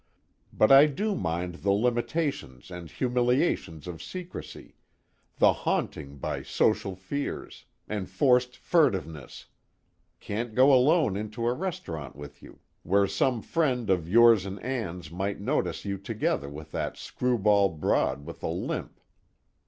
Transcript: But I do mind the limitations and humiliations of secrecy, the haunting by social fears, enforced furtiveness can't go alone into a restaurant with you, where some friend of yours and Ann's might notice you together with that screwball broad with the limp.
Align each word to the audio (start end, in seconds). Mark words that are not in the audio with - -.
But 0.51 0.71
I 0.71 0.87
do 0.87 1.13
mind 1.13 1.61
the 1.61 1.69
limitations 1.69 2.71
and 2.71 2.89
humiliations 2.89 3.85
of 3.85 4.01
secrecy, 4.01 4.73
the 5.37 5.53
haunting 5.53 6.17
by 6.17 6.41
social 6.41 6.95
fears, 6.95 7.65
enforced 7.87 8.57
furtiveness 8.57 9.45
can't 10.19 10.55
go 10.55 10.73
alone 10.73 11.15
into 11.15 11.45
a 11.45 11.53
restaurant 11.53 12.15
with 12.15 12.41
you, 12.41 12.61
where 12.81 13.05
some 13.05 13.43
friend 13.43 13.91
of 13.91 14.09
yours 14.09 14.43
and 14.47 14.59
Ann's 14.63 15.11
might 15.11 15.39
notice 15.39 15.85
you 15.85 15.99
together 15.99 16.49
with 16.49 16.71
that 16.71 16.97
screwball 16.97 17.69
broad 17.69 18.25
with 18.25 18.39
the 18.39 18.49
limp. 18.49 18.99